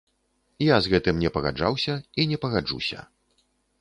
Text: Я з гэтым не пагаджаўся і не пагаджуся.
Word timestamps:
Я 0.67 0.77
з 0.85 0.91
гэтым 0.93 1.21
не 1.23 1.29
пагаджаўся 1.35 1.93
і 2.25 2.29
не 2.33 2.37
пагаджуся. 2.47 2.99